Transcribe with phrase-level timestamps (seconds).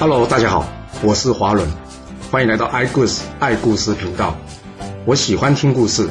[0.00, 0.64] Hello，大家好，
[1.02, 1.68] 我是华伦，
[2.30, 4.38] 欢迎来到爱故事爱故事频道。
[5.04, 6.08] 我喜欢听故事，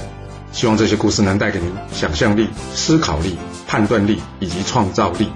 [0.52, 5.30] 希望这些故事能带给您想象力、思考力、判断力以及创造力。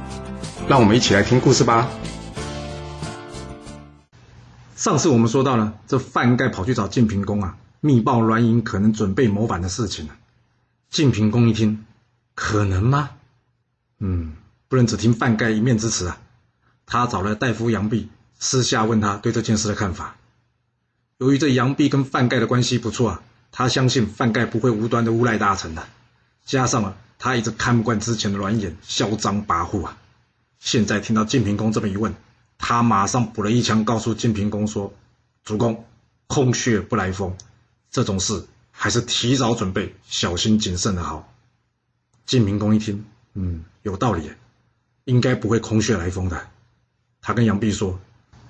[0.68, 1.88] 让我们一起来听故事吧。
[4.76, 10.16] 上次我们说到了，这范盖跑去找晋平公啊，密报栾盈可能准备谋反的事情了。
[10.90, 11.86] 晋平公一听，
[12.36, 13.12] 可能吗？
[14.00, 14.34] 嗯，
[14.68, 16.18] 不能只听范盖一面之词啊。
[16.86, 18.10] 他找了大夫杨弼，
[18.42, 20.18] 私下问他对这件事的看法。
[21.20, 25.88] 由于这杨弼跟范盖的关系不错啊，他相信范盖不会无端的诬赖大臣的。
[26.44, 29.96] 加上了他一直看不惯之前的软眼嚣张跋扈啊，
[30.60, 32.16] 现在听到晋平公这么一问，
[32.58, 34.92] 他马上补了一枪，告诉晋平公说
[35.46, 35.86] ：“主公，
[36.26, 37.38] 空穴不来风，
[37.92, 41.32] 这种事还是提早准备，小心谨慎的好。”
[42.26, 43.06] 晋平公一听，
[43.36, 44.32] 嗯，有道理，
[45.04, 46.48] 应该不会空穴来风的。
[47.22, 48.00] 他跟杨弼说：“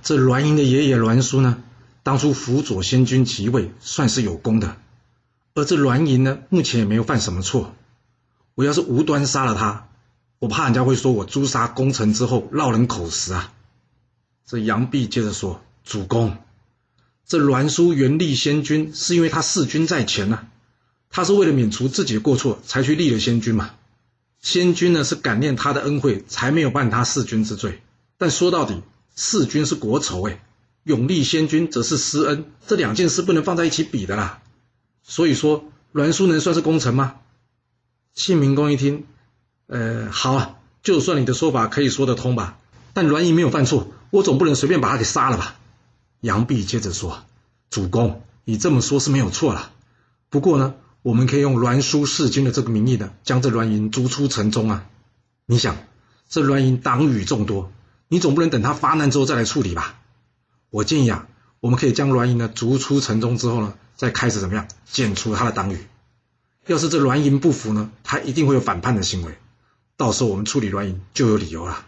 [0.03, 1.61] 这栾盈的爷爷栾书呢，
[2.03, 4.77] 当初辅佐先君即位，算是有功的。
[5.53, 7.75] 而这栾盈呢，目前也没有犯什么错。
[8.55, 9.87] 我要是无端杀了他，
[10.39, 13.53] 我怕人家会说我诛杀功臣之后落人口实啊。”
[14.45, 16.37] 这杨弼接着说：“主公，
[17.27, 20.47] 这栾书原立先君，是因为他弑君在前呐，
[21.09, 23.71] 他是为了免除自己的过错，才去立了先君嘛。
[24.41, 27.81] 先君呢，是感念他的恩惠，才没有办他弑君之罪。”
[28.17, 28.81] 但说到底，
[29.15, 30.43] 弑君是国仇哎，
[30.83, 34.41] 永立先君则是私恩，这两件事不能放在一起比的啦。
[35.03, 37.15] 所以说，栾书能算是功臣吗？
[38.13, 39.05] 庆明公一听，
[39.67, 42.57] 呃，好啊，就算你的说法可以说得通吧。
[42.93, 45.55] 但栾盈没有犯错，我总不能随便把他给杀了吧？
[46.19, 47.23] 杨弼接着说
[47.69, 49.71] ：“主公，你这么说是没有错了。
[50.29, 54.85] 不过呢，我们可以用栾书弑君的这个名义呢，将这栾盈逐出城中啊。
[55.45, 55.77] 你想，
[56.29, 57.71] 这栾盈党羽众多。”
[58.11, 59.97] 你总不能等他发难之后再来处理吧？
[60.69, 61.29] 我建议啊，
[61.61, 65.87] 我们可以将栾盈呢逐出城中之后呢，再开始怎么样剪除他的党羽。
[66.65, 69.37] 要是这栾盈不服呢，他一定会有反叛的行为，
[69.95, 71.85] 到时候我们处理栾盈就有理由了。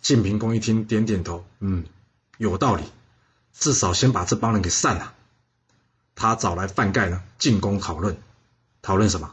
[0.00, 1.84] 晋平公一听，点点头，嗯，
[2.38, 2.82] 有道理，
[3.56, 5.14] 至少先把这帮人给散了。
[6.16, 8.16] 他找来范盖呢进宫讨论，
[8.82, 9.32] 讨论什么？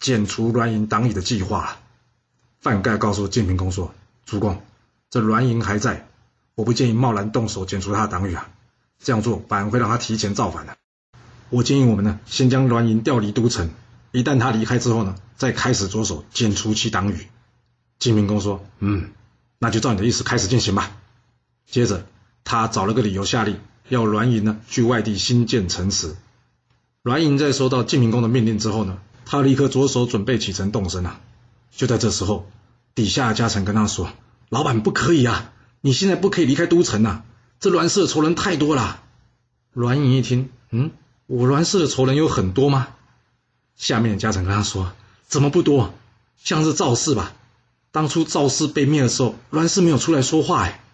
[0.00, 1.76] 剪除栾盈党羽的计划。
[2.58, 3.94] 范盖告诉晋平公说
[4.26, 4.60] ：“主公。”
[5.12, 6.08] 这栾盈还在，
[6.54, 8.48] 我不建议贸然动手剪除他的党羽啊，
[8.98, 10.74] 这样做反而会让他提前造反的。
[11.50, 13.68] 我建议我们呢，先将栾盈调离都城，
[14.10, 17.26] 一旦他离开之后呢，再开始着手剪除其党羽。
[17.98, 19.10] 晋平公说：“嗯，
[19.58, 20.96] 那就照你的意思开始进行吧。”
[21.70, 22.06] 接着
[22.42, 26.16] 他找了个理由下令，要栾盈呢去外地新建城池。
[27.02, 28.96] 栾盈在收到晋平公的命令之后呢，
[29.26, 31.20] 他立刻着手准备启程动身啊。
[31.70, 32.50] 就在这时候，
[32.94, 34.08] 底下的家臣跟他说。
[34.52, 35.50] 老板不可以啊！
[35.80, 37.24] 你现在不可以离开都城啊！
[37.58, 39.02] 这栾氏的仇人太多了。
[39.72, 40.90] 栾盈一听，嗯，
[41.26, 42.88] 我栾氏的仇人有很多吗？
[43.76, 44.92] 下面家臣跟他说，
[45.26, 45.94] 怎么不多？
[46.36, 47.32] 像是赵氏吧。
[47.92, 50.84] 当初赵氏被灭的时候，栾氏没有出来说话哎。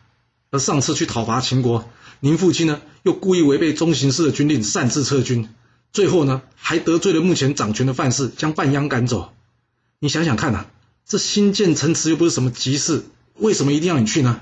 [0.52, 5.48] 而上次去讨伐秦国，您父亲呢又故意违背中行氏的军令，擅自撤军，
[5.92, 9.32] 最后呢还得罪了目前掌权的范氏，将范鞅赶走。
[9.98, 10.66] 你想想看呐，
[11.04, 13.02] 这新建城池又不是什么急事。
[13.38, 14.40] 为什么一定要你去呢？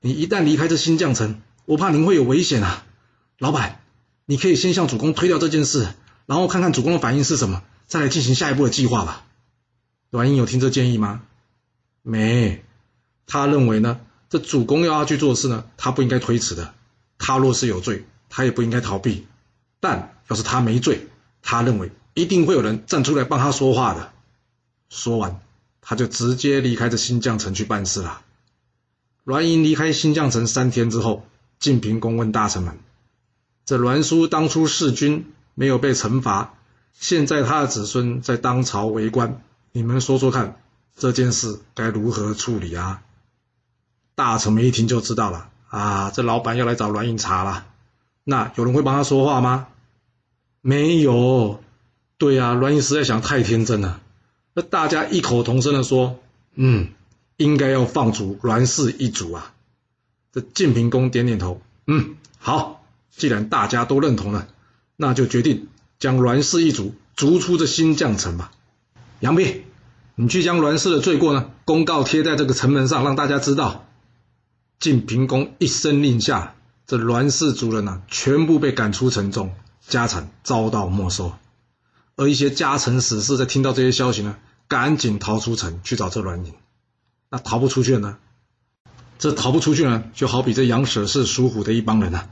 [0.00, 2.84] 你一旦离开这新将城，我怕您会有危险啊！
[3.38, 3.80] 老板，
[4.26, 5.88] 你可以先向主公推掉这件事，
[6.26, 9.24] 然后看看主公的反应是什么，再来进行下一步的计划吧。
[10.10, 11.22] 栾英有听这建议吗？
[12.02, 12.64] 没，
[13.26, 16.74] 他认为呢，这主公要他去做事呢，他不应该推迟的。
[17.18, 19.26] 他若是有罪，他也不应该逃避。
[19.80, 21.08] 但要是他没罪，
[21.42, 24.12] 他认为一定会有人站出来帮他说话的。
[24.88, 25.40] 说完。
[25.84, 28.22] 他就直接离开这新将城去办事了。
[29.24, 31.24] 栾盈离开新将城三天之后，
[31.58, 32.78] 晋平公问大臣们
[33.64, 36.54] ：“这栾书当初弑君没有被惩罚，
[36.98, 40.60] 现在他的子孙在当朝为官，你们说说看，
[40.96, 43.02] 这件事该如何处理啊？”
[44.16, 47.66] 大臣们一听就知道了啊，这老板要来找栾盈查了。
[48.22, 49.66] 那有人会帮他说话吗？
[50.60, 51.62] 没有。
[52.16, 54.00] 对呀，栾盈实在想太天真了。
[54.54, 56.20] 那大家异口同声的说
[56.54, 56.88] ：“嗯，
[57.36, 59.52] 应该要放逐栾氏一族啊！”
[60.32, 64.46] 这晋平公点点头：“嗯，好，既然大家都认同了，
[64.96, 65.66] 那就决定
[65.98, 68.52] 将栾氏一族逐出这新绛城吧。”
[69.20, 69.64] 杨斌，
[70.14, 73.86] 你去将栾氏的罪过呢公告贴在这个城门上，让大家知道。
[74.78, 76.54] 晋平公一声令下，
[76.86, 79.52] 这栾氏族人呢全部被赶出城中，
[79.88, 81.32] 家产遭到没收。
[82.16, 84.36] 而一些家臣死士在听到这些消息呢，
[84.68, 86.54] 赶紧逃出城去找这栾盈。
[87.28, 88.18] 那逃不出去了呢？
[89.18, 92.28] 这逃不出去呢，就好比这杨舍是属虎的一帮人啊，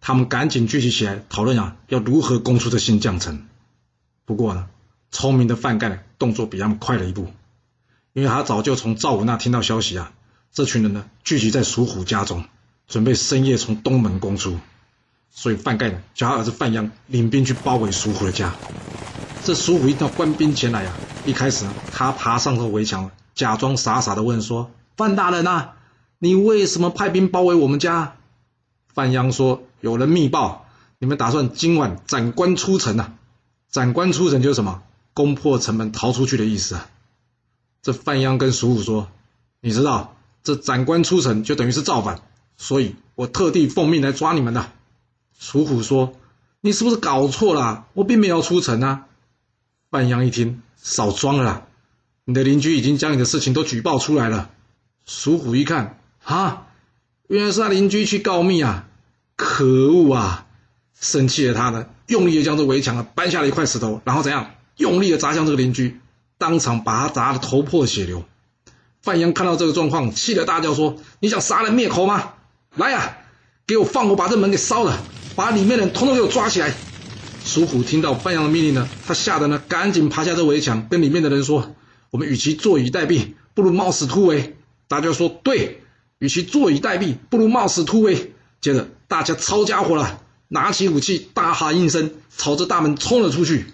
[0.00, 3.46] 他们赶紧聚集起来讨论啊，要如何攻出这新将城。
[4.24, 4.68] 不过呢，
[5.10, 7.32] 聪明的范盖动作比他们快了一步，
[8.12, 10.12] 因为他早就从赵武那听到消息啊，
[10.52, 12.44] 这群人呢聚集在属虎家中，
[12.88, 14.58] 准备深夜从东门攻出。
[15.34, 18.54] 所以范盖呢，叫他儿子范鞅领兵去包围蜀虎的家。
[19.44, 20.94] 这蜀虎一到官兵前来啊，
[21.26, 25.74] 一开始，他爬上了围墙，假装傻傻的问说：“范大人啊，
[26.20, 28.14] 你为什么派兵包围我们家？”
[28.94, 30.66] 范鞅说：“有人密报，
[31.00, 33.14] 你们打算今晚斩关出城啊？
[33.68, 34.82] 斩关出城就是什么？
[35.12, 36.88] 攻破城门逃出去的意思啊。”
[37.82, 39.08] 这范鞅跟蜀虎说
[39.60, 40.14] ：“你知道，
[40.44, 42.20] 这斩关出城就等于是造反，
[42.56, 44.70] 所以我特地奉命来抓你们的。”
[45.40, 46.14] 楚虎说
[46.62, 47.86] ：“你是不是搞错了？
[47.94, 49.06] 我并没有出城啊！”
[49.92, 51.66] 范阳一听，少装了，
[52.24, 54.48] 你的邻居已经将你的事情都举报出来了。
[55.04, 56.68] 楚虎一看，啊，
[57.28, 58.86] 原来是他邻居去告密啊！
[59.36, 60.46] 可恶啊！
[60.98, 64.52] 生气的他呢，用力的将这围墙啊搬下了一块石头，然后怎样？
[64.78, 66.00] 用力的砸向这个邻居，
[66.38, 68.24] 当场把他砸得头破血流。
[69.02, 72.32] 范阳看到这个状况，气得大叫说：“你想杀人灭口吗？
[72.76, 73.18] 来呀，
[73.66, 74.98] 给我放火把这门给烧了！”
[75.36, 76.72] 把里面的人统统给我抓起来！
[77.44, 81.74] 蜀虎听到范阳的命令呢，他吓得呢，赶紧爬下这围墙，跟里面的人说
[82.10, 84.56] ：“我们与其坐以待毙，不如冒死突围。”
[84.88, 85.82] 大家说：“对，
[86.18, 93.66] 与其坐以待毙，不如冒死突围。”接着大家抄家伙了，拿起武器，大喊一声，朝着大门冲了出去。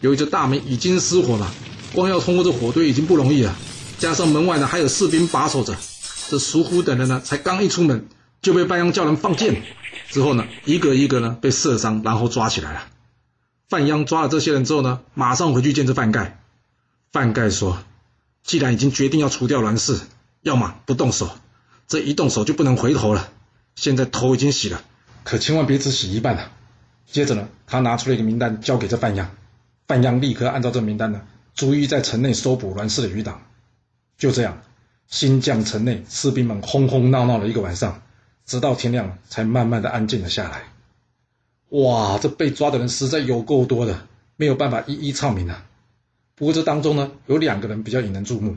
[0.00, 1.52] 由于这大门已经失火了，
[1.92, 3.56] 光要通过这火堆已经不容易了，
[3.98, 5.74] 加上门外呢还有士兵把守着，
[6.28, 8.06] 这蜀虎等人呢才刚一出门，
[8.40, 9.62] 就被范阳叫人放箭。
[10.10, 12.86] 之后呢，一个一个呢被射伤，然后抓起来了。
[13.68, 16.38] 范鞅抓了这些人之后呢，马上回去见这范盖。
[17.10, 17.78] 范盖说
[18.44, 20.00] ：“既然已经决定要除掉栾氏，
[20.42, 21.30] 要么不动手，
[21.88, 23.32] 这一动手就不能回头了。
[23.74, 24.82] 现在头已经洗了，
[25.24, 26.52] 可千万别只洗一半啊！”
[27.10, 29.26] 接着呢，他拿出了一个名单交给这范鞅，
[29.88, 31.22] 范鞅立刻按照这名单呢，
[31.54, 33.42] 逐一在城内搜捕栾氏的余党。
[34.16, 34.62] 就这样，
[35.08, 38.02] 新将城内士兵们轰轰闹闹了一个晚上。
[38.44, 40.75] 直到天亮，才慢慢的安静了下来。
[41.70, 45.66] 哇，这被抓的人实在有够多的，没有办法一一唱名啊。
[46.34, 48.56] 不过这当中呢，有两个人比较引人注目，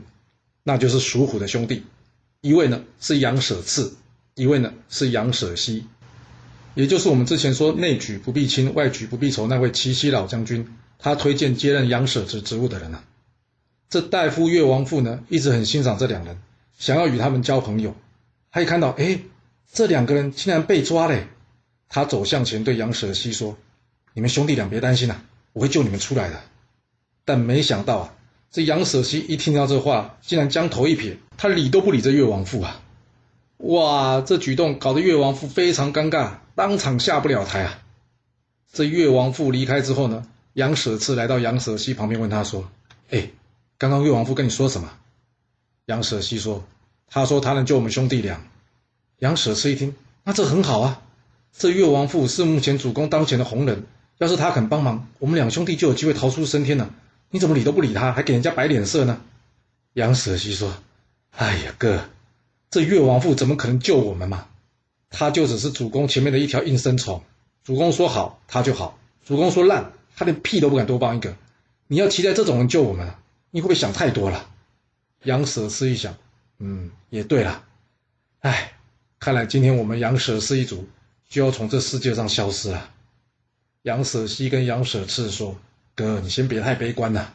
[0.62, 1.82] 那就是属虎的兄弟，
[2.40, 3.96] 一位呢是杨舍次，
[4.34, 5.86] 一位呢是杨舍西，
[6.74, 10.68] 也就是我们之前说内举不避亲，外举不避仇那位齐西老将军，
[10.98, 13.04] 他推荐接任杨舍之职务的人啊。
[13.88, 16.38] 这大夫岳王父呢，一直很欣赏这两人，
[16.78, 17.94] 想要与他们交朋友。
[18.52, 19.20] 他一看到，哎。
[19.72, 21.28] 这两个人竟然被抓嘞！
[21.90, 23.58] 他走向前对杨舍西说
[24.14, 25.20] ：“你们兄弟俩别担心呐，
[25.52, 26.40] 我会救你们出来的。”
[27.26, 28.14] 但没想到啊，
[28.50, 32.80] 这杨舍西一听到这话，竟然将头一撇，他理都不理这越王父啊！
[33.58, 37.82] 哇，这举动搞得越王父非常尴尬，当场下不了台啊！
[38.72, 42.70] 这越王父离开之后呢，杨舍次来到杨舍西旁边问他说
[43.10, 43.30] ：“哎，
[43.78, 44.92] 刚刚越王父跟你说什么？”
[45.86, 46.64] 杨舍西说
[47.10, 48.40] ：“他说他能救我们兄弟俩。”
[49.18, 51.02] 杨舍次一听，那这很好啊！
[51.52, 53.84] 这越王父是目前主公当前的红人，
[54.18, 56.94] 要是他肯帮忙，我们两兄弟就有机会逃出升天了。
[57.30, 59.20] 你怎么理都不理他，还给人家摆脸色呢？
[59.92, 60.72] 杨舍西说
[61.36, 62.08] ：“哎呀，哥，
[62.70, 64.46] 这越王父怎么可能救我们嘛？
[65.10, 67.22] 他就只是主公前面的一条应声虫。
[67.62, 71.36] 主公说好，他就好；主公说烂，他连屁都不敢多帮一个。
[71.88, 73.12] 你要期待这种人救我们，
[73.50, 74.48] 你会不会想太多了？”
[75.24, 76.16] 杨舍思一想，
[76.58, 77.64] 嗯，也对了，
[78.40, 78.72] 哎。
[79.18, 80.88] 看来今天我们杨舍氏一族
[81.30, 82.90] 就要从这世界上消失了。
[83.82, 85.56] 杨舍西跟杨舍次说
[85.96, 87.32] ：“哥，你先别太悲观了，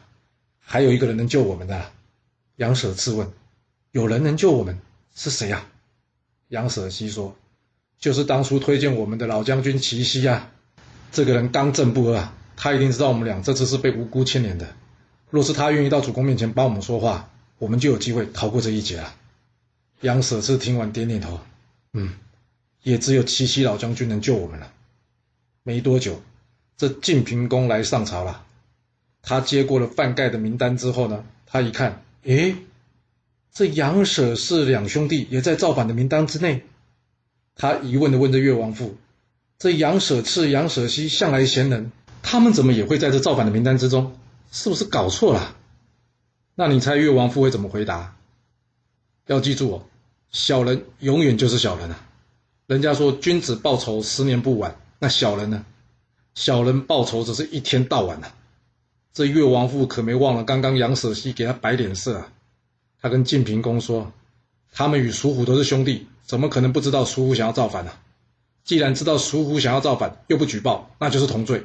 [0.60, 1.90] 还有一个人能救我们的。”
[2.56, 3.32] 杨舍次问
[3.90, 4.78] ：“有人能救我们？
[5.14, 5.66] 是谁呀？”
[6.48, 7.34] 杨舍西说
[7.98, 10.52] ：“就是当初推荐我们的老将军齐西啊。
[11.10, 14.76] 这个人刚正不阿，他一定知道我们俩这次是被无辜牵连的。
[15.30, 19.14] 若是他愿意到主公面前帮我们说话，我们就有机会逃过这一劫了。”
[20.02, 21.40] 杨舍次听完点点头。
[21.94, 22.14] 嗯，
[22.86, 24.72] 也只有七夕老将军能救我们了。
[25.64, 26.22] 没多久，
[26.76, 28.46] 这晋平公来上朝了。
[29.22, 32.54] 他接过了范盖的名单之后呢，他一看，诶，
[33.52, 36.62] 这杨舍氏两兄弟也在造反的名单之内。
[37.56, 38.96] 他疑问的问着越王父
[39.58, 41.90] ：“这杨舍次、杨舍西向来贤能，
[42.22, 44.16] 他们怎么也会在这造反的名单之中？
[44.52, 45.56] 是不是搞错了？”
[46.54, 48.14] 那你猜越王父会怎么回答？
[49.26, 49.82] 要记住哦。
[50.30, 52.05] 小人永远就是小人啊！
[52.66, 55.64] 人家说君子报仇十年不晚，那小人呢？
[56.34, 58.34] 小人报仇只是一天到晚啊！
[59.12, 62.32] 这越王父可没忘了刚刚杨舍西给他摆脸色啊！
[63.00, 64.12] 他跟晋平公说，
[64.72, 67.92] 他们与蜀虎都是兄弟，怎么可能不知道苏虎想要造反呢？
[68.64, 71.64] 既然知道苏虎想要造反，又不举报，那就是同罪。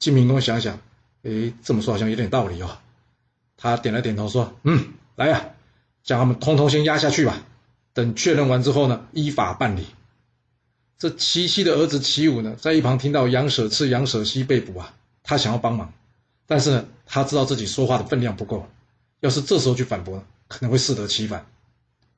[0.00, 0.80] 晋平公想想，
[1.22, 2.78] 哎，这么说好像有点道理哦。
[3.56, 5.50] 他点了点头，说：“嗯，来呀，
[6.02, 7.42] 将他们通通先压下去吧。
[7.94, 9.86] 等确认完之后呢，依法办理。”
[10.98, 15.92] 这齐熙的儿子齐武呢，在一旁听到杨舍次、杨舍西被捕啊，他想要帮忙，
[16.46, 18.66] 但是呢，他知道自己说话的分量不够，
[19.20, 21.46] 要是这时候去反驳，可能会适得其反。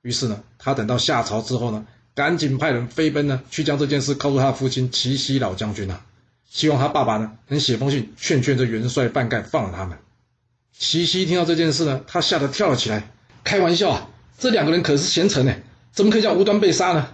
[0.02, 1.86] 于是呢，他等到下朝之后呢。
[2.14, 6.00] 赶紧派人飞奔呢，去将这件事告诉他父亲齐西老将军呐，
[6.50, 9.96] 希望他爸爸呢能写封信劝劝这元帅范盖放了他们。
[10.76, 13.08] 齐西听到这件事呢，他吓得跳了起来，
[13.44, 15.54] 开玩笑啊，这两个人可是贤臣呢，
[15.92, 17.08] 怎么可以叫无端被杀呢？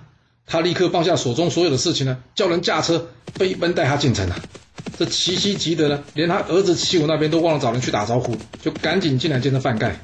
[0.47, 4.37] 他立刻放下手中所有的事情呢，叫人驾车飞奔带他进城啊。
[4.99, 10.01] 这齐西急得呢，连他儿子齐武那边都忘了找人去打招呼，就赶紧进来见着范盖。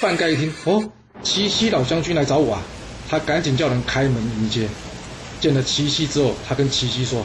[0.00, 0.90] 范盖一听，哦，
[1.22, 2.62] 齐西老将军来找我啊。
[3.08, 4.68] 他赶紧叫人开门迎接，
[5.40, 7.24] 见了齐西之后，他跟齐西说：“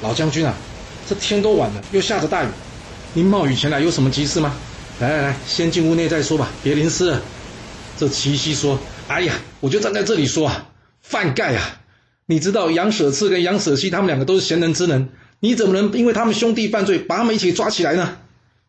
[0.00, 0.54] 老将军啊，
[1.08, 2.48] 这天都晚了，又下着大雨，
[3.12, 4.54] 您冒雨前来有什么急事吗？
[4.98, 7.20] 来来来，先进屋内再说吧，别淋湿了。”
[7.98, 10.68] 这齐西说：“哎呀，我就站在这里说啊，
[11.02, 11.80] 范盖啊，
[12.26, 15.08] 你知道杨舍次跟杨舍西他们两个都是贤能之能，
[15.40, 18.18] 你怎么能因为他们兄弟犯罪，把他们一起抓起来呢？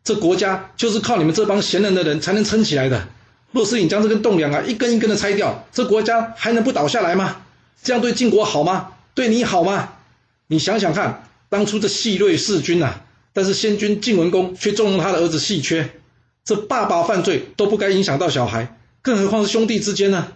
[0.04, 3.08] 这国家就是靠你们这帮贤能的人才能撑起来的。”
[3.50, 7.38] 若是你将这根栋梁啊一根一根的拆掉，这国家还能不倒下来吗？
[7.82, 8.90] 这样对晋国好吗？
[9.14, 9.94] 对你好吗？
[10.46, 13.00] 你想想看，当初这细锐弑君呐，
[13.32, 15.90] 但是先君晋文公却纵容他的儿子细缺，
[16.44, 20.28] 这爸爸犯罪都不该影响到小孩，更何况是兄弟之间呢？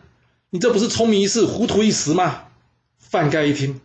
[0.50, 2.44] 你这不是聪明一世，糊涂一时吗？
[3.12, 3.78] 范盖一听，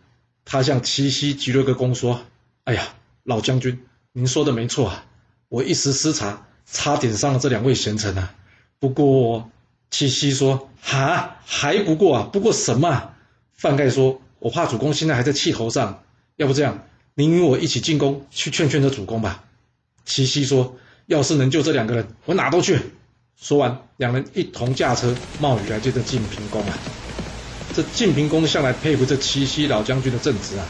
[0.46, 2.22] 他向七夕鞠了个躬，说
[2.64, 2.94] ：“哎呀，
[3.24, 5.04] 老将军，您说的没错啊，
[5.50, 8.34] 我一时失察，差点伤了这两位贤臣啊。”
[8.80, 9.50] 不过，
[9.90, 12.30] 七夕说：“哈，还不过啊？
[12.32, 13.12] 不过什么？”
[13.52, 16.02] 范盖说：“我怕主公现在还在气头上，
[16.36, 19.44] 要不这样，您与我一起进宫去劝劝这主公吧。”
[20.06, 22.80] 七夕说：“要是能救这两个人，我哪都去。”
[23.36, 26.78] 说完，两人一同驾车冒雨来见这晋平公啊。
[27.74, 30.66] 这晋平公向来佩服这七夕老将军的正直啊，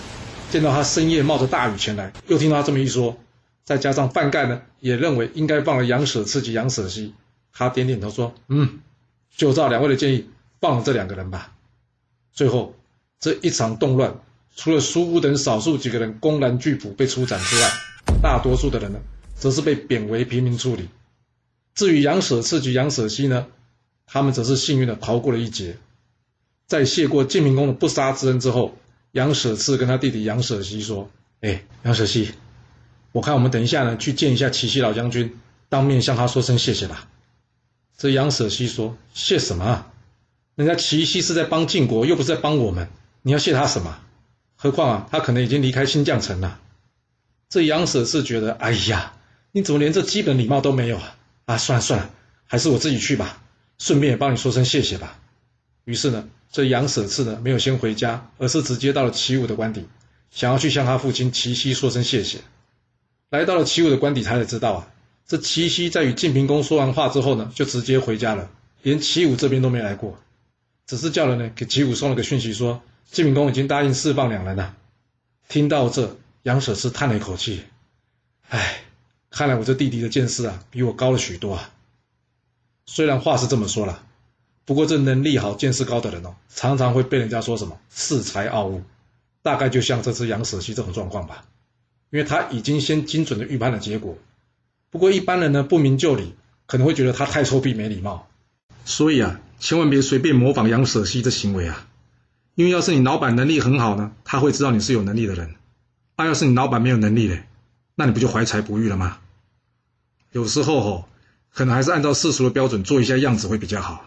[0.50, 3.16] 见到他深夜冒着大雨前来，又听他这么一说，
[3.64, 7.14] 再加上范盖呢，也认为应该放了杨舍刺激杨舍西。
[7.52, 8.80] 他点点头说：“嗯，
[9.34, 10.28] 就照两位的建议，
[10.60, 11.52] 放了这两个人吧。”
[12.32, 12.74] 最后，
[13.18, 14.20] 这一场动乱，
[14.54, 17.70] 除了苏武等少数几个人公然拒捕被处斩之外，
[18.22, 19.00] 大多数的人呢，
[19.34, 20.88] 则是被贬为平民处理。
[21.74, 23.46] 至于杨舍次及杨舍西呢，
[24.06, 25.76] 他们则是幸运的逃过了一劫。
[26.68, 28.76] 在谢过晋平公的不杀之恩之后，
[29.12, 31.10] 杨舍次跟他弟弟杨舍西说
[31.40, 32.32] ：“哎，杨舍西，
[33.10, 35.34] 我看我们等一下呢，去见一下齐西老将军，
[35.70, 37.08] 当面向他说声谢谢吧。”
[37.96, 39.92] 这杨舍西说：“谢什么啊？
[40.56, 42.88] 人家齐西是在帮晋国，又不是在帮我们。
[43.22, 43.98] 你要谢他什么？
[44.54, 46.60] 何况啊，他可能已经离开新将城了。”
[47.48, 49.14] 这杨舍是觉得：“哎呀，
[49.52, 51.16] 你怎么连这基本礼貌都没有啊？
[51.46, 52.10] 啊，算了算了，
[52.46, 53.42] 还是我自己去吧，
[53.78, 55.18] 顺便也帮你说声谢谢吧。”
[55.88, 59.86] 于是呢，这杨舍次呢，没有先回家，而是直接到了齐武的官邸，
[60.30, 62.40] 想要去向他父亲齐西说声谢谢。
[63.30, 64.92] 来到了齐武的官邸，他才知道啊。
[65.26, 68.50] 这齐奚在与晋平公说完话之后呢，就直接回家了，
[68.82, 70.18] 连齐武这边都没来过，
[70.86, 74.76] 只是叫人呢给齐武送了个讯息，说晋平公已经答应释放两人了。
[75.48, 77.62] 听到这，杨舍次叹了一口气，
[78.50, 78.82] 唉，
[79.30, 81.70] 看来我这弟弟的见识啊，比我高了许多啊。
[82.84, 84.04] 虽然话是这么说了，
[84.68, 88.82] 不过这能力好、见识高的人哦，常常会被人家说什么恃才傲物，
[89.40, 91.46] 大概就像这只杨舍西这种状况吧，
[92.10, 94.18] 因为他已经先精准的预判了结果。
[94.90, 96.34] 不过一般人呢不明就里，
[96.66, 98.28] 可能会觉得他太臭屁没礼貌，
[98.84, 101.86] 所以啊，千万别随便模仿杨舍西的行为啊，
[102.54, 105.48] 因为要是你老板能力很好呢，他会知道你是有能力的人；
[106.14, 107.44] 那要是你老板没有能力嘞，
[107.94, 109.16] 那你不就怀才不遇了吗？
[110.32, 111.08] 有时候吼，
[111.54, 114.04] 可能还是按照世俗的标准做一下样子会比较好。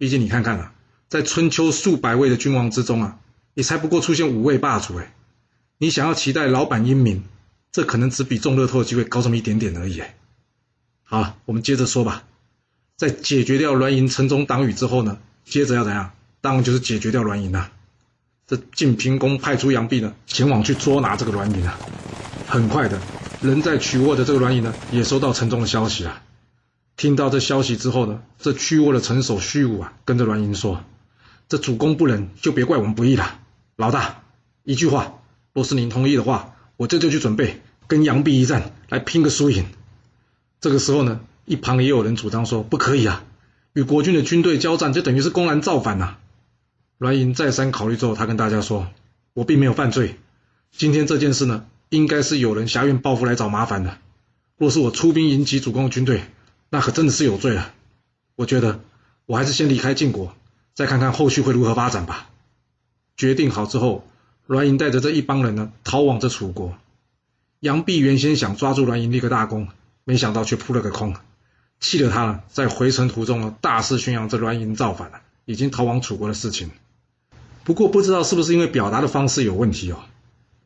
[0.00, 0.72] 毕竟你看看啊，
[1.10, 3.18] 在春秋数百位的君王之中啊，
[3.52, 5.12] 也才不过出现五位霸主哎，
[5.76, 7.22] 你想要期待老板英明？
[7.70, 10.02] 这可能只比中乐透的机会高这么一点点而已。
[11.02, 12.24] 好，我们接着说吧。
[12.96, 16.12] 在解决掉栾盈城中党羽之后呢，接着要怎样？
[16.40, 17.70] 当然就是解决掉栾盈了。
[18.46, 21.78] 这晋平公派出杨弼呢，前往去捉拿这个栾盈啊。
[22.46, 22.98] 很快的，
[23.42, 26.22] 人在曲沃的这个栾盈呢，也收到城中的消息啊。
[27.00, 30.84] 听到这消息之后呢，这屈沃的城守虚武啊，跟着栾盈说
[31.48, 33.40] ：“这主公不仁，就别怪我们不义了。
[33.76, 34.24] 老大，
[34.64, 35.14] 一句话，
[35.54, 39.64] 若是您同意的话。”我这就去准备跟杨弼一战，来拼个输赢。
[40.60, 43.24] 这个时候呢，一旁也有人主张说不可以啊，
[43.72, 46.18] 与国军的军队交战，就等于是公然造反呐。
[46.98, 48.88] 栾银再三考虑之后，他跟大家说
[49.32, 50.16] ：“我并没有犯罪，
[50.70, 53.96] 今天这件事呢，应该是有人挟怨报复来找麻烦的。
[54.58, 56.24] 若是我出兵引起主公的军队，
[56.70, 57.74] 那可真的是有罪了。
[58.36, 58.80] 我觉得
[59.26, 60.34] 我还是先离开晋国，
[60.72, 62.30] 再看看后续会如何发展吧。”
[63.18, 64.08] 决定好之后，
[64.46, 66.78] 栾盈带着这一帮人呢，逃往这楚国。
[67.58, 69.68] 杨弼原先想抓住栾盈立个大功，
[70.04, 71.14] 没想到却扑了个空，
[71.80, 76.70] 气得他呢，在回程途中呢，大肆宣扬这栾盈造反了，已经逃往楚国的事情。
[77.64, 80.00] 不过不知道是不是因为表达的方式有问题哦，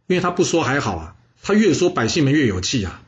[0.06, 3.02] 因为他不说还好啊，他越说百姓们越有气啊。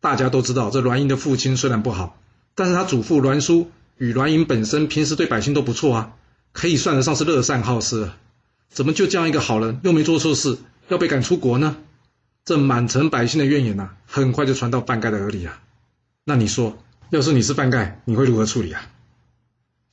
[0.00, 2.18] 大家都知道这栾盈的父亲虽然不好，
[2.60, 6.12] 但是他祖父栾书与栾银本身平时对百姓都不错啊，
[6.52, 8.10] 可以算得上是乐善好施。
[8.68, 11.78] 怎么就这样一个好人又没做错事，要被赶出国呢？
[12.44, 15.62] 这满城百姓的怨言呐，很快就传到范盖的耳里啊。
[16.24, 16.76] 那你说，
[17.08, 18.82] 要是你是范盖，你会如何处理啊？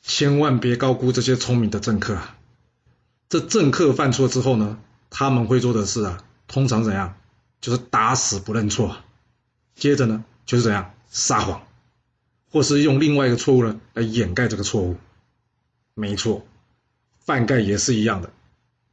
[0.01, 2.35] 千万别高估这些聪明的政客啊！
[3.29, 4.77] 这政客犯错之后呢，
[5.09, 7.15] 他们会做的事啊，通常怎样？
[7.61, 8.97] 就是打死不认错。
[9.73, 11.61] 接着呢，就是怎样撒谎，
[12.51, 14.95] 或是用另外一个错误呢来掩盖这个错误。
[15.93, 16.45] 没错，
[17.19, 18.31] 范盖也是一样的。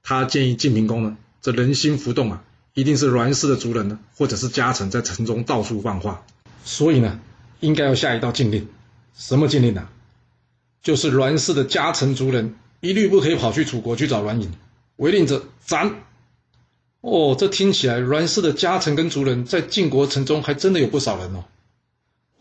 [0.02, 2.44] 他建议晋平公呢，这人心浮动啊，
[2.74, 6.24] 一定是栾氏的族人呢，或者是家臣在城中到处放话，
[6.64, 7.20] 所以呢，
[7.60, 8.68] 应该要下一道禁令。
[9.14, 9.88] 什么禁令呢？
[10.82, 14.50] 就是栾氏的家臣族人一律不可以跑去楚国去找栾隐，
[14.96, 16.02] 违令者斩。
[17.00, 21.44] 哦，这听起来栾氏的家臣跟族人在晋国城中还真的有不少人哦。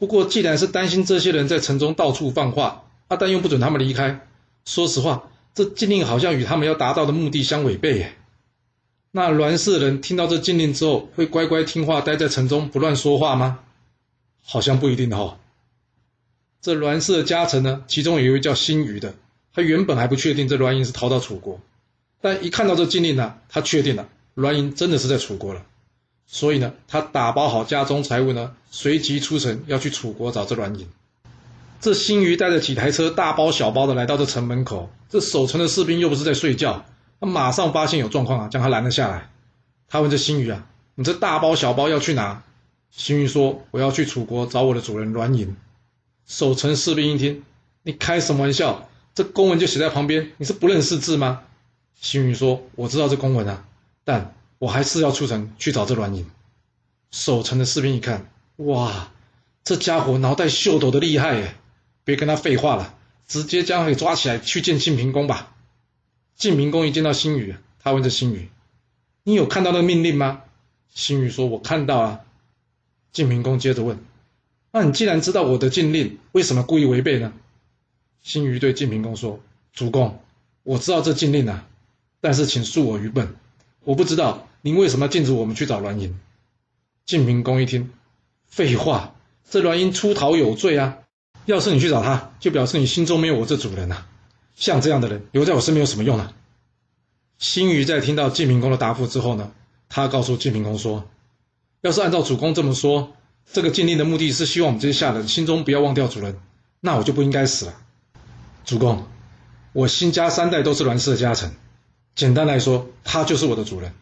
[0.03, 4.27] 不过既然是担心这些人在城中到处放话，阿但又不准他们离开，
[4.65, 5.29] 说实话。
[5.55, 8.13] 这禁令好像与他们要达到的目的相违背耶。
[9.11, 13.59] 那栾氏人听到这禁令之后，会乖乖听话待在城中不乱说话吗？
[14.43, 15.37] 好像不一定哦。
[16.59, 19.15] 这栾氏的家臣呢，其中有一位叫辛余的，
[19.53, 21.61] 他原本还不确定这栾盈是逃到楚国，
[22.19, 25.65] 但一看到这禁令呢，他确定了栾盈真的是在楚国了。
[26.25, 30.89] 所以呢，他打包好家中财物呢，随即出城要去楚国找这栾盈。
[31.79, 34.89] 这新余带着几台车，大包小包的来到这城门口。
[35.09, 36.83] 这守城的士兵又不是在睡觉，
[37.19, 39.29] 他马上发现有状况啊，将他拦了下来。
[39.87, 42.41] 他问这新余啊：“你这大包小包要去哪？”
[42.89, 45.55] 新余说：“我要去楚国找我的主人栾隐。”
[46.25, 47.43] 守城士兵一听
[47.83, 48.89] ：“你开什么玩笑？
[49.13, 51.41] 这公文就写在旁边，你是不认识字吗？”
[52.01, 53.65] 新余说：“我知道这公文啊，
[54.03, 56.25] 但我还是要出城去找这栾盈。”
[57.11, 59.11] 守城的士兵一看：“哇，
[59.63, 61.55] 这家伙脑袋秀逗的厉害耶！”
[62.05, 65.55] 别跟他废话了，直接将他给抓起来去见晋平公吧。
[66.35, 68.49] 晋平公一见到辛宇，他问这辛宇
[69.23, 70.41] ：“你有看到那个命令吗？”
[70.93, 72.25] 辛宇说：“我看到了。”
[73.13, 74.03] 晋平公接着问
[74.73, 77.31] ：“那你既然知道我的禁令，为什么故意违背呢？”
[78.21, 79.39] 辛宇对晋平公说
[79.71, 80.21] ：“主公，
[80.63, 81.65] 我知道这禁令啊，
[82.19, 83.35] 但是请恕我愚笨，
[83.85, 86.19] 我不知道您为什么禁止我们去找栾盈。”
[87.05, 87.91] 晋平公一听
[88.55, 89.15] ：“废话，
[89.49, 90.99] 这栾英出逃有罪啊！”
[91.45, 94.05] 要是你去找他，就表示你心中没有我这主人呐。
[94.55, 96.31] 像这样的人留在我身边有什么用呢？
[97.39, 99.51] 辛于在听到晋平公的答复之后呢，
[99.89, 101.09] 他告诉晋平公说
[101.81, 103.13] ：“要是按照主公这么说，
[103.51, 106.37] 这个禁令的目的是希望我们这些下人心中不要忘掉主人，
[106.79, 107.73] 那我就不应该死了。
[108.63, 109.07] 主公，
[109.73, 111.51] 我辛家三代都是栾氏的家臣，
[112.13, 113.93] 简单来说，他就是我的主人。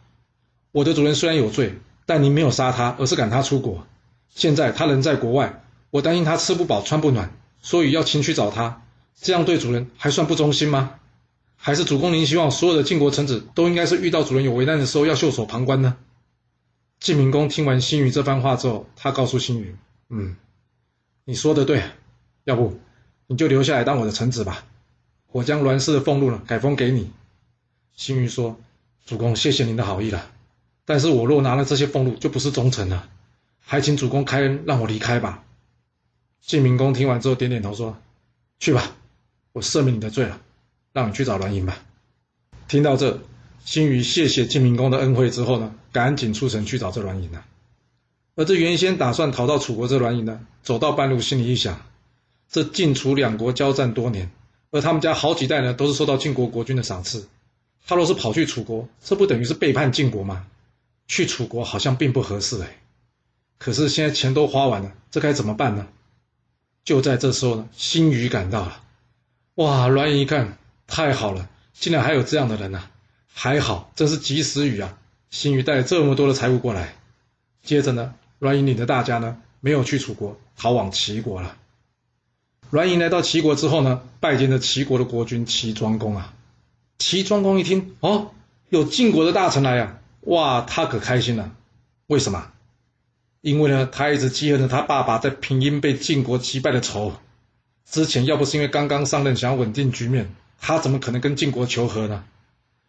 [0.73, 3.87] 我的主人虽然有罪，但您没有杀他，而是赶他出国。
[4.33, 5.57] 现在他人在国外。”
[5.91, 8.81] 我担心他吃不饱穿不暖，所以要前去找他。
[9.19, 10.95] 这样对主人还算不忠心吗？
[11.57, 15.97] 还是主公您希望所有的晋国臣子都应该是遇到主人有危难的时候要袖手旁观呢？
[17.01, 19.75] 晋明公听完辛宇这番话之后，他告诉辛宇
[20.07, 20.37] ：“嗯，
[21.25, 21.83] 你说的对，
[22.45, 22.79] 要不
[23.27, 24.65] 你就留下来当我的臣子吧。
[25.33, 27.11] 我将栾氏的俸禄呢改封给你。”
[27.97, 28.57] 辛宇说
[29.05, 30.31] ：“主公，谢谢您的好意了，
[30.85, 33.09] 但是我若拿了这些俸禄，就不是忠臣了。
[33.63, 35.43] 还请主公开恩，让我离开吧。”
[36.41, 37.97] 晋明公听完之后点点头说
[38.59, 38.95] ：“去吧，
[39.53, 40.41] 我赦免你的罪了，
[40.91, 41.77] 让你去找栾盈吧。”
[42.67, 43.21] 听到这，
[43.63, 47.45] 辛于谢谢晋明公的恩惠之后呢，赶紧出城去找这栾盈了。
[48.35, 51.81] 而这原先打算逃到楚国这栾盈呢，走到半路心里一想：
[52.49, 54.31] 这晋楚两国交战多年，
[54.71, 57.27] 而他们家好几代呢都是受到晋国国君的赏赐，
[57.85, 60.47] 他若是跑去楚国，这不等于是背叛晋国吗？
[61.07, 62.80] 去楚国好像并不合适哎。
[63.63, 65.85] 可是现在钱都花完了，这该怎么办呢？
[66.83, 68.81] 就在这时候呢，辛宇赶到了。
[69.53, 72.89] 哇，栾盈一看，太好了，竟然还有这样的人呐！
[73.31, 74.97] 还好，真是及时雨啊！
[75.29, 76.95] 辛宇带了这么多的财物过来。
[77.61, 81.55] 接着呢，栾盈领着大家呢，没有去楚国，逃往齐国了。
[82.71, 86.33] 栾盈来到齐国之后呢，拜见了齐国的国君齐庄公啊。
[86.97, 88.31] 齐庄公一听，哦，
[88.69, 91.51] 有晋国的大臣来呀，哇，他可开心了。
[92.07, 92.47] 为什么？
[93.41, 97.13] 因为呢，他一直记恨着他爸爸在平阴被晋国击败的仇。
[97.89, 102.23] 之前要不是因为刚刚上任，想要稳定局面，他怎么可能跟晋国求和呢？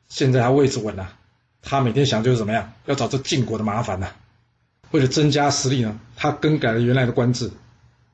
[0.08, 1.16] 现在他位置稳了，
[1.62, 4.08] 他每天想就是怎么样，要找这晋国的麻烦呢？
[4.90, 7.50] 为了增加实力呢，他更改了原来的官制。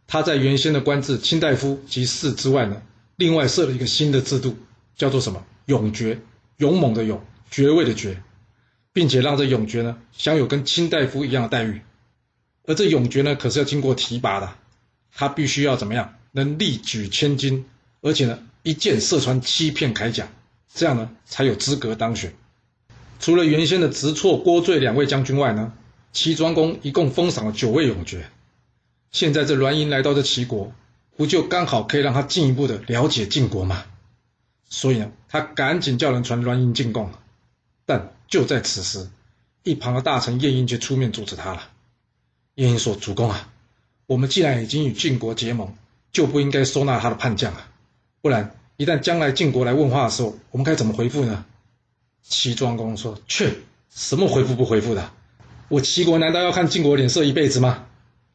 [0.06, 2.80] 他在原先的官制卿大夫及士之外呢，
[3.16, 4.56] 另外设了一个新的制度，
[4.96, 5.44] 叫做什么？
[5.66, 6.20] 勇爵，
[6.58, 7.20] 勇猛的勇，
[7.50, 8.22] 爵位的爵，
[8.92, 11.82] 并且让这勇爵呢享有跟卿大夫一样的待遇。
[12.68, 14.52] 而这勇爵呢，可是要经过提拔的，
[15.10, 16.16] 他必须要怎么样？
[16.32, 17.64] 能力举千斤，
[18.02, 20.28] 而且呢，一箭射穿七片铠甲，
[20.74, 22.34] 这样呢，才有资格当选。
[23.20, 25.72] 除了原先的直错、郭罪两位将军外呢，
[26.12, 28.28] 齐庄公一共封赏了九位勇爵。
[29.12, 30.70] 现在这栾盈来到这齐国，
[31.16, 33.86] 不就刚好可以让他进一步的了解晋国吗？
[34.68, 37.10] 所以呢，他赶紧叫人传栾盈进贡。
[37.86, 39.08] 但就在此时，
[39.62, 41.70] 一旁的大臣晏婴却出面阻止他了。
[42.58, 43.48] 晏婴说：“主公啊，
[44.06, 45.72] 我们既然已经与晋国结盟，
[46.10, 47.70] 就不应该收纳他的叛将啊！
[48.20, 51.44] 不然，一旦将来晋国来问话的时候，我们该怎么回复呢？”
[52.20, 53.58] 齐庄公说：“去，
[53.94, 55.08] 什么回复不回复的？
[55.68, 57.86] 我齐国难道要看晋国脸色一辈子吗？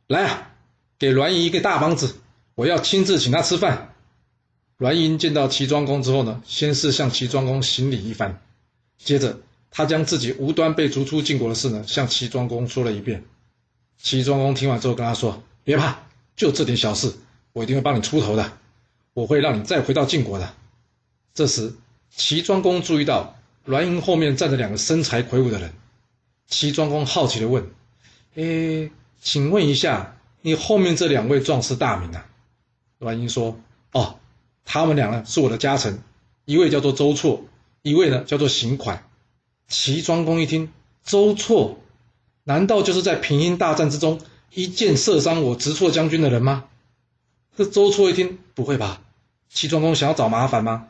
[0.08, 0.52] 来啊！”
[0.98, 2.16] 给栾盈一个大方子，
[2.56, 3.94] 我要亲自请他吃饭。
[4.78, 8.42] 栾盈见到齐庄公之后呢，先是向齐庄公行礼一番，
[8.98, 13.26] 接着他将自己无端被逐出晋国的事呢，向齐庄公说了一遍。
[14.04, 15.98] 齐庄公听完之后跟他说：“别怕，
[16.36, 17.14] 就这点小事，
[17.54, 18.52] 我一定会帮你出头的，
[19.14, 20.54] 我会让你再回到晋国的。”
[21.34, 21.74] 这时，
[22.12, 25.74] 齐庄公注意到栾盈后面站着两个身材魁梧的人，
[26.48, 27.72] 齐庄公好奇地问
[28.36, 32.26] ：“诶，请问一下？”你后面这两位壮士大名啊？
[33.00, 33.58] 栾英说
[33.94, 34.20] ：“哦，
[34.66, 36.04] 他们俩呢是我的家臣，
[36.44, 37.46] 一位叫做周错，
[37.82, 39.08] 一位呢叫做邢款。”
[39.70, 40.74] 齐庄公一听，
[41.06, 41.80] 周错，
[42.44, 44.20] 难道就是在平阴大战之中
[44.52, 46.66] 一箭射伤我直错将军的人吗？
[47.56, 49.02] 这周错一听，不会吧？
[49.50, 50.88] 齐庄公想要找麻烦吗？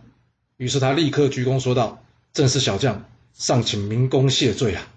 [0.57, 4.87] 于是他立刻鞠躬说道：“正是小将，尚请明公谢罪啊！”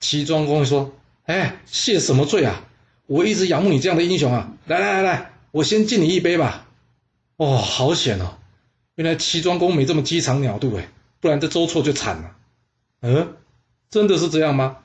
[0.00, 0.92] 齐庄公说
[1.24, 2.64] ：“哎，谢什么罪啊？”
[3.06, 4.52] 我一直仰慕你这样的英雄啊！
[4.66, 6.68] 来来来来，我先敬你一杯吧。
[7.36, 8.36] 哦，好险哦！
[8.94, 10.88] 原来齐庄公没这么机场鸟肚哎，
[11.20, 12.36] 不然这周错就惨了。
[13.00, 13.34] 嗯，
[13.90, 14.78] 真的是这样吗？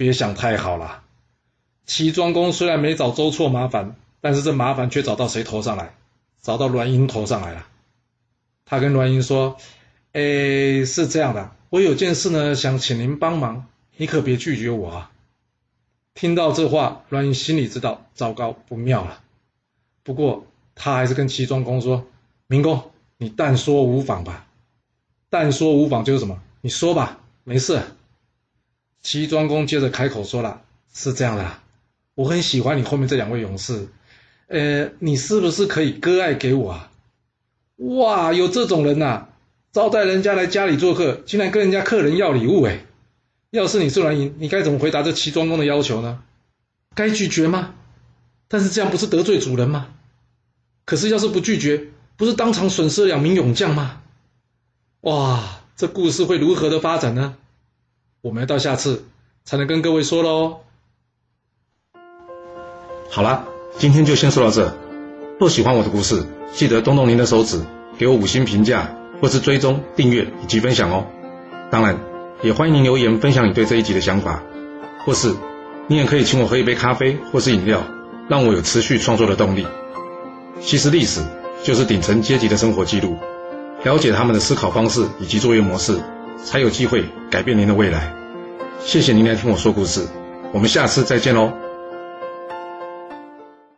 [0.00, 1.02] 别想太好了。
[1.84, 5.94] 齐庄公虽然没找周错麻烦，但是这麻烦却找到谁头上来？
[6.40, 7.66] 找到栾英头上来了。
[8.64, 9.58] 他跟栾英说
[10.14, 13.66] ：“哎，是这样的，我有件事呢，想请您帮忙，
[13.98, 15.10] 你可别拒绝我啊。”
[16.14, 19.20] 听到这话，栾盈心里知道糟糕不妙了。
[20.02, 22.06] 不过他还是跟齐庄公说
[22.48, 24.46] ：“明公，你但说无妨吧。
[25.28, 26.40] 但说无妨就是什么？
[26.62, 27.82] 你说吧，没事。”
[29.02, 31.58] 齐庄公接着开口说了：“是这样的，
[32.14, 33.88] 我很喜欢你后面这两位勇士，
[34.48, 36.90] 呃，你是不是可以割爱给我啊？”
[37.76, 39.28] 哇，有这种人呐！
[39.72, 42.80] 招待人家来家里做客，竟然跟人家客人要礼物，哎。
[43.50, 46.22] 要是你是栾盈，你该怎么回答这齐庄公的要求呢？
[46.94, 47.74] 该拒绝吗？
[48.48, 49.88] 但是这样不是得罪主人吗？
[50.84, 51.86] 可是要是不拒绝，
[52.16, 54.02] 不是当场损失两名勇将吗？
[55.00, 57.36] 哇，这故事会如何的发展呢？
[58.22, 59.04] 我们要到下次
[59.44, 60.58] 才能跟各位说喽。
[63.10, 63.46] 好了，
[63.78, 64.76] 今天就先说到这。
[65.38, 67.62] 若喜欢我的故事，记得动动您的手指，
[67.98, 71.06] 给我五星评价，或是追踪、订阅以及分享哦。
[71.70, 71.98] 当然。
[72.42, 74.42] 也欢迎您留言分享你对这一集的想法，
[75.04, 75.34] 或是
[75.88, 77.82] 你也可以请我喝一杯咖啡或是饮料，
[78.30, 79.66] 让我有持续创作的动力。
[80.58, 81.20] 其实历史
[81.62, 83.18] 就是顶层阶级的生活记录，
[83.84, 86.00] 了解他们的思考方式以及作业模式，
[86.44, 88.12] 才有机会改变您的未来。
[88.80, 90.06] 谢谢您来听我说故事，
[90.52, 91.52] 我们下次再见喽。